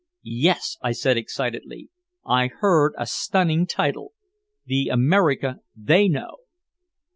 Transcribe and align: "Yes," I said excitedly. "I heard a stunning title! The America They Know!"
"Yes," 0.23 0.79
I 0.81 0.93
said 0.93 1.15
excitedly. 1.15 1.91
"I 2.25 2.47
heard 2.47 2.95
a 2.97 3.05
stunning 3.05 3.67
title! 3.67 4.13
The 4.65 4.87
America 4.87 5.57
They 5.75 6.07
Know!" 6.07 6.37